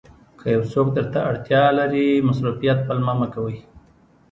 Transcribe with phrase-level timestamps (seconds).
[0.39, 3.57] که یو څوک درته اړتیا لري مصروفیت پلمه مه کوئ.